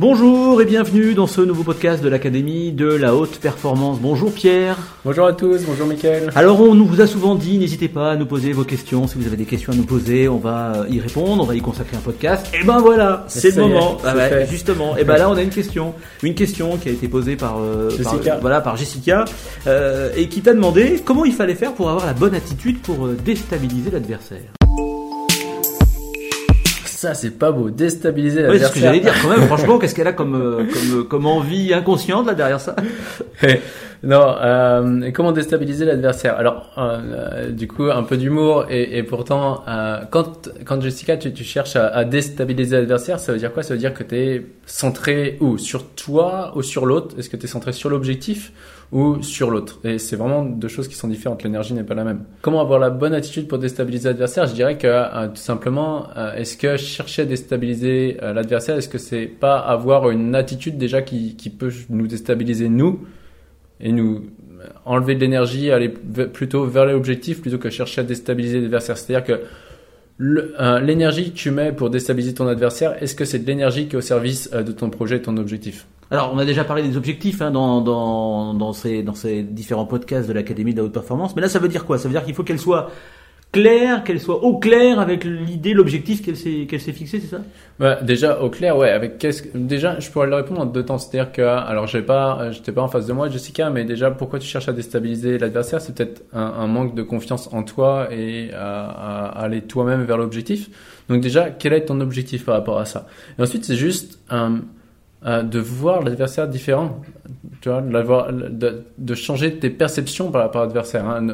[0.00, 3.98] Bonjour et bienvenue dans ce nouveau podcast de l'Académie de la Haute Performance.
[4.00, 4.78] Bonjour Pierre.
[5.04, 6.30] Bonjour à tous, bonjour Mickaël.
[6.34, 9.06] Alors on nous vous a souvent dit, n'hésitez pas à nous poser vos questions.
[9.06, 11.60] Si vous avez des questions à nous poser, on va y répondre, on va y
[11.60, 12.50] consacrer un podcast.
[12.58, 13.98] Et ben voilà, c'est le moment.
[14.02, 14.14] Ah
[14.46, 14.96] justement.
[14.96, 15.92] Et ben là on a une question,
[16.22, 19.26] une question qui a été posée par euh, Jessica, par, voilà, par Jessica
[19.66, 23.04] euh, et qui t'a demandé comment il fallait faire pour avoir la bonne attitude pour
[23.04, 24.59] euh, déstabiliser l'adversaire.
[27.00, 27.70] Ça, c'est pas beau.
[27.70, 28.68] Déstabiliser l'adversaire.
[28.68, 29.46] c'est ce que j'allais dire quand même.
[29.46, 32.76] Franchement, qu'est-ce qu'elle a comme, euh, comme, comme envie inconsciente là derrière ça?
[34.02, 36.34] Non, euh, comment déstabiliser l'adversaire?
[36.36, 41.34] Alors, euh, du coup, un peu d'humour et, et pourtant, euh, quand, quand Jessica, tu,
[41.34, 43.62] tu cherches à, à déstabiliser l'adversaire, ça veut dire quoi?
[43.62, 47.36] Ça veut dire que tu es centré où Sur toi ou sur l'autre Est-ce que
[47.36, 48.52] tu es centré sur l'objectif
[48.90, 49.80] ou sur l'autre?
[49.84, 51.42] Et c'est vraiment deux choses qui sont différentes.
[51.42, 52.24] L'énergie n'est pas la même.
[52.40, 54.46] Comment avoir la bonne attitude pour déstabiliser l'adversaire?
[54.46, 58.88] Je dirais que euh, tout simplement, euh, est-ce que chercher à déstabiliser euh, l'adversaire, est-ce
[58.88, 63.00] que c'est pas avoir une attitude déjà qui, qui peut nous déstabiliser nous?
[63.80, 64.24] Et nous
[64.84, 68.98] enlever de l'énergie, aller plutôt vers l'objectif plutôt que chercher à déstabiliser l'adversaire.
[68.98, 69.40] C'est-à-dire que
[70.84, 73.98] l'énergie que tu mets pour déstabiliser ton adversaire, est-ce que c'est de l'énergie qui est
[73.98, 75.86] au service de ton projet et ton objectif?
[76.10, 80.28] Alors, on a déjà parlé des objectifs hein, dans, dans, ces, dans ces différents podcasts
[80.28, 81.36] de l'Académie de la haute performance.
[81.36, 81.98] Mais là, ça veut dire quoi?
[81.98, 82.90] Ça veut dire qu'il faut qu'elle soit
[83.52, 87.42] claire, qu'elle soit au clair avec l'idée, l'objectif qu'elle s'est qu'elle s'est fixé, c'est ça?
[87.78, 88.90] Bah, Déjà au clair, ouais.
[88.90, 90.98] Avec déjà, je pourrais le répondre en deux temps.
[90.98, 94.38] C'est-à-dire que, alors, j'ai pas, j'étais pas en face de moi, Jessica, mais déjà, pourquoi
[94.38, 95.80] tu cherches à déstabiliser l'adversaire?
[95.80, 100.70] C'est peut-être un, manque de confiance en toi et à, à aller toi-même vers l'objectif.
[101.08, 103.06] Donc déjà, quel est ton objectif par rapport à ça?
[103.38, 107.02] Et ensuite, c'est juste euh, de voir l'adversaire différent,
[107.60, 111.06] tu vois, de, de, changer tes perceptions par rapport à l'adversaire.
[111.06, 111.28] Hein.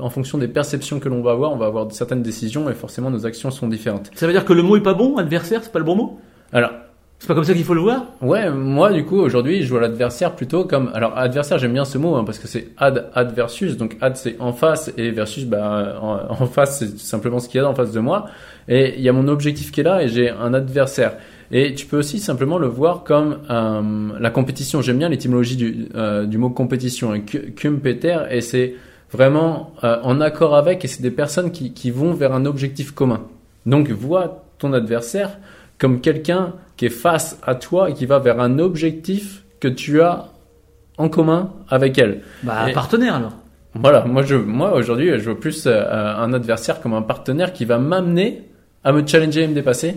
[0.00, 3.10] en fonction des perceptions que l'on va avoir, on va avoir certaines décisions et forcément
[3.10, 4.10] nos actions sont différentes.
[4.14, 6.20] Ça veut dire que le mot est pas bon, adversaire, c'est pas le bon mot?
[6.52, 6.70] Alors,
[7.20, 8.06] c'est pas comme ça qu'il faut le voir?
[8.22, 11.98] Ouais, moi du coup aujourd'hui je vois l'adversaire plutôt comme alors adversaire j'aime bien ce
[11.98, 15.44] mot hein, parce que c'est ad ad versus donc ad c'est en face et versus
[15.44, 18.30] bah en, en face c'est simplement ce qu'il y a en face de moi
[18.68, 21.16] et il y a mon objectif qui est là et j'ai un adversaire.
[21.52, 24.82] Et tu peux aussi simplement le voir comme euh, la compétition.
[24.82, 27.20] J'aime bien l'étymologie du, euh, du mot compétition, hein,
[27.82, 28.74] Peter, et c'est
[29.10, 32.92] vraiment euh, en accord avec, et c'est des personnes qui, qui vont vers un objectif
[32.92, 33.22] commun.
[33.66, 35.38] Donc vois ton adversaire
[35.78, 40.00] comme quelqu'un qui est face à toi et qui va vers un objectif que tu
[40.00, 40.28] as
[40.98, 42.20] en commun avec elle.
[42.44, 43.32] Bah, un partenaire alors.
[43.74, 47.78] Voilà, moi je, moi aujourd'hui, je vois plus un adversaire comme un partenaire qui va
[47.78, 48.42] m'amener
[48.82, 49.96] à me challenger et me dépasser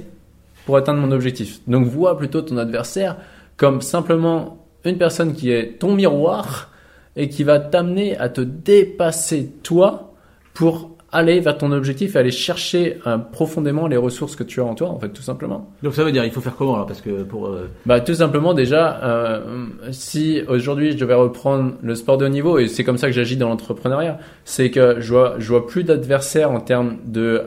[0.65, 1.59] pour atteindre mon objectif.
[1.67, 3.17] Donc vois plutôt ton adversaire
[3.57, 6.71] comme simplement une personne qui est ton miroir
[7.15, 10.13] et qui va t'amener à te dépasser toi
[10.53, 14.65] pour aller vers ton objectif et aller chercher euh, profondément les ressources que tu as
[14.65, 15.71] en toi, en fait, tout simplement.
[15.83, 17.47] Donc ça veut dire, il faut faire comment alors Parce que pour.
[17.47, 22.29] Euh, bah tout simplement déjà, euh, si aujourd'hui je devais reprendre le sport de haut
[22.29, 25.67] niveau et c'est comme ça que j'agis dans l'entrepreneuriat, c'est que je vois, je vois
[25.67, 27.43] plus d'adversaires en termes de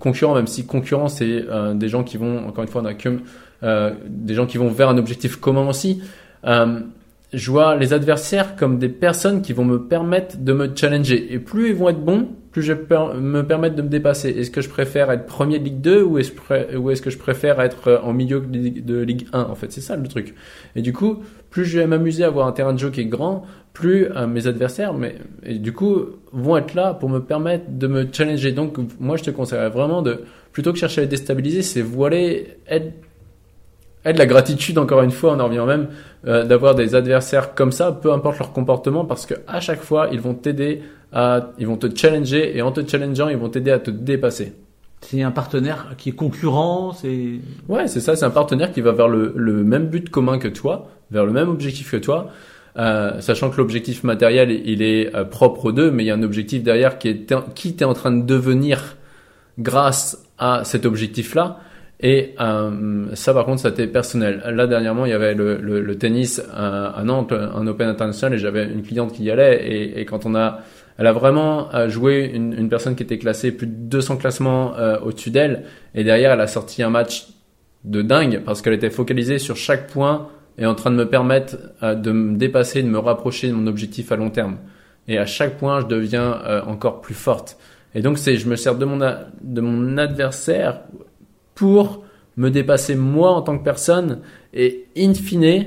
[0.00, 1.44] concurrents, même si concurrents c'est
[1.74, 4.98] des gens qui vont, encore une fois, on a des gens qui vont vers un
[4.98, 6.02] objectif commun aussi
[7.32, 11.32] je vois les adversaires comme des personnes qui vont me permettre de me challenger.
[11.32, 14.28] Et plus ils vont être bons, plus je peux me permettre de me dépasser.
[14.28, 17.88] Est-ce que je préfère être premier de Ligue 2 ou est-ce que je préfère être
[17.88, 20.34] euh, en milieu de Ligue 1 En fait, c'est ça le truc.
[20.76, 21.20] Et du coup,
[21.50, 24.26] plus je vais m'amuser à avoir un terrain de jeu qui est grand, plus euh,
[24.26, 28.52] mes adversaires, mais et du coup, vont être là pour me permettre de me challenger.
[28.52, 32.58] Donc, moi, je te conseillerais vraiment de plutôt que chercher à les déstabiliser, c'est voiler,
[32.68, 32.92] être
[34.04, 35.88] et de la gratitude, encore une fois, on en revient même,
[36.26, 40.08] euh, d'avoir des adversaires comme ça, peu importe leur comportement, parce que à chaque fois,
[40.12, 40.82] ils vont t'aider
[41.12, 44.54] à, ils vont te challenger, et en te challengeant, ils vont t'aider à te dépasser.
[45.02, 47.40] C'est un partenaire qui est concurrent, c'est...
[47.68, 50.48] Ouais, c'est ça, c'est un partenaire qui va vers le, le, même but commun que
[50.48, 52.28] toi, vers le même objectif que toi,
[52.78, 56.14] euh, sachant que l'objectif matériel, il est euh, propre aux deux, mais il y a
[56.14, 58.96] un objectif derrière qui est, qui t'es en train de devenir
[59.58, 61.58] grâce à cet objectif-là.
[62.02, 64.42] Et euh, ça, par contre, ça c'était personnel.
[64.44, 68.34] Là, dernièrement, il y avait le, le, le tennis à, à, Nantes, un Open international,
[68.34, 69.64] et j'avais une cliente qui y allait.
[69.64, 70.58] Et, et, quand on a,
[70.98, 74.76] elle a vraiment euh, joué une, une, personne qui était classée plus de 200 classements
[74.76, 75.62] euh, au-dessus d'elle.
[75.94, 77.28] Et derrière, elle a sorti un match
[77.84, 80.28] de dingue parce qu'elle était focalisée sur chaque point
[80.58, 83.68] et en train de me permettre euh, de me dépasser, de me rapprocher de mon
[83.68, 84.58] objectif à long terme.
[85.06, 87.58] Et à chaque point, je deviens encore plus forte.
[87.92, 90.82] Et donc, c'est, je me sers de mon, de mon adversaire
[91.62, 92.02] pour
[92.36, 94.18] me dépasser moi en tant que personne
[94.52, 95.66] et in fine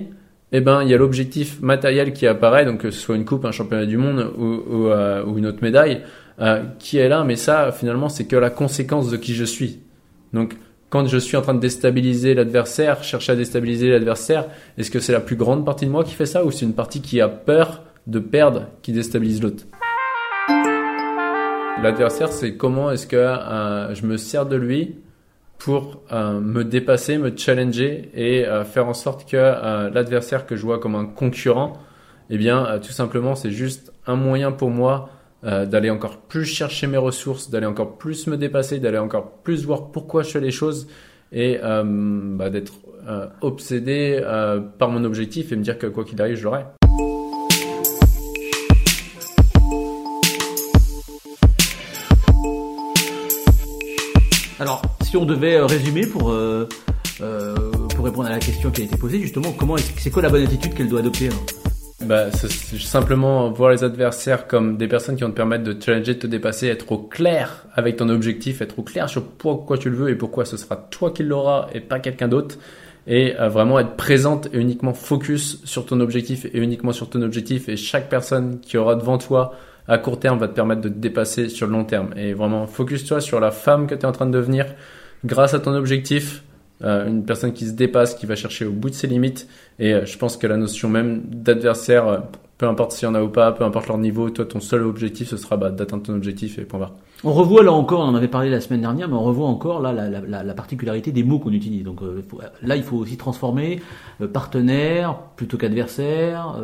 [0.52, 3.46] eh ben il y a l'objectif matériel qui apparaît donc que ce soit une coupe
[3.46, 6.02] un championnat du monde ou, euh, une autre médaille
[6.42, 9.80] euh, qui est là mais ça finalement c'est que la conséquence de qui je suis.
[10.34, 10.58] Donc
[10.90, 15.14] quand je suis en train de déstabiliser l'adversaire, chercher à déstabiliser l'adversaire, est-ce que c'est
[15.14, 17.30] la plus grande partie de moi qui fait ça ou c'est une partie qui a
[17.30, 19.64] peur de perdre qui déstabilise l'autre?
[21.82, 24.96] L'adversaire, c'est comment est-ce que euh, je me sers de lui
[25.66, 29.36] pour euh, me dépasser, me challenger et euh, faire en sorte que
[29.92, 31.74] l'adversaire que je vois comme un concurrent,
[32.30, 35.10] eh bien, tout simplement, c'est juste un moyen pour moi
[35.44, 39.92] d'aller encore plus chercher mes ressources, d'aller encore plus me dépasser, d'aller encore plus voir
[39.92, 40.88] pourquoi je fais les choses
[41.32, 42.74] et bah, d'être
[43.42, 44.22] obsédé
[44.80, 46.66] par mon objectif et me dire que quoi qu'il arrive, je l'aurai.
[55.18, 56.68] On devait euh, résumer pour euh,
[57.22, 57.56] euh,
[57.96, 60.44] pour répondre à la question qui a été posée, justement, comment c'est quoi la bonne
[60.44, 61.56] attitude qu'elle doit adopter hein
[62.02, 66.16] bah, c'est simplement voir les adversaires comme des personnes qui vont te permettre de challenger,
[66.16, 69.90] de te dépasser, être au clair avec ton objectif, être au clair sur pourquoi tu
[69.90, 72.58] le veux et pourquoi ce sera toi qui l'auras et pas quelqu'un d'autre.
[73.08, 77.70] Et vraiment être présente et uniquement focus sur ton objectif et uniquement sur ton objectif.
[77.70, 79.56] Et chaque personne qui aura devant toi
[79.88, 82.10] à court terme va te permettre de te dépasser sur le long terme.
[82.18, 84.66] Et vraiment, focus-toi sur la femme que tu es en train de devenir
[85.26, 86.44] grâce à ton objectif.
[86.84, 89.48] Euh, une personne qui se dépasse, qui va chercher au bout de ses limites.
[89.80, 92.18] Et euh, je pense que la notion même d'adversaire, euh,
[92.58, 94.84] peu importe s'il y en a ou pas, peu importe leur niveau, toi, ton seul
[94.84, 96.92] objectif, ce sera bah, d'atteindre ton objectif et point barre.
[97.24, 99.80] On revoit là encore, on en avait parlé la semaine dernière, mais on revoit encore
[99.80, 101.84] là la, la, la particularité des mots qu'on utilise.
[101.84, 102.02] Donc
[102.62, 103.82] là, il faut aussi transformer
[104.34, 106.60] partenaire plutôt qu'adversaire.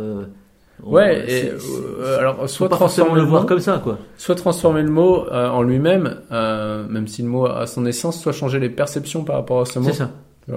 [0.83, 4.00] Ouais, et, euh, alors soit transformer le, voir comme ça, quoi.
[4.18, 8.19] Soit transformer le mot euh, en lui-même, euh, même si le mot a son essence,
[8.19, 9.89] soit changer les perceptions par rapport à ce mot.
[9.89, 10.12] C'est ça.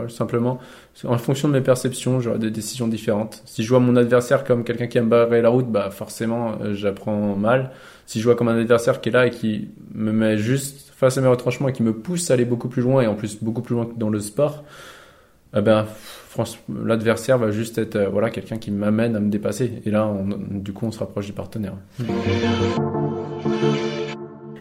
[0.09, 0.59] simplement,
[1.06, 3.43] en fonction de mes perceptions, j'aurai des décisions différentes.
[3.44, 7.37] Si je vois mon adversaire comme quelqu'un qui aime barrer la route, bah forcément, j'apprends
[7.37, 7.70] mal.
[8.06, 11.19] Si je vois comme un adversaire qui est là et qui me met juste face
[11.19, 13.43] à mes retranchements et qui me pousse à aller beaucoup plus loin et en plus
[13.43, 14.65] beaucoup plus loin que dans le sport,
[15.56, 15.87] eh ben
[16.85, 19.83] l'adversaire va juste être euh, voilà quelqu'un qui m'amène à me dépasser.
[19.85, 20.11] Et là,
[20.51, 21.75] du coup, on se rapproche du partenaire.
[22.01, 22.05] Et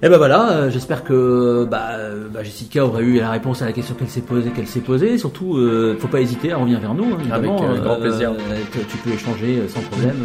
[0.07, 1.91] eh ben voilà, euh, j'espère que bah,
[2.33, 5.17] bah, Jessica aura eu la réponse à la question qu'elle s'est posée, qu'elle s'est posée.
[5.17, 7.13] Surtout, euh, faut pas hésiter à revenir vers nous.
[7.13, 8.33] Hein, Avec grand plaisir.
[8.89, 10.17] tu peux échanger sans problème.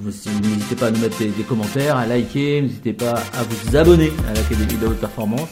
[0.00, 4.12] N'hésitez pas à nous mettre des, des commentaires, à liker, n'hésitez pas à vous abonner
[4.30, 5.48] à l'Académie de haute performance.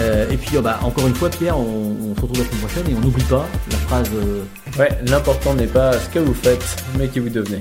[0.00, 2.90] Euh, et puis oh, bah, encore une fois Pierre, on, se retrouve la semaine prochaine
[2.90, 4.10] et on n'oublie pas la phrase...
[4.14, 4.42] Euh,
[4.78, 6.64] ouais, l'important n'est pas ce que vous faites,
[6.98, 7.60] mais qui vous devenez.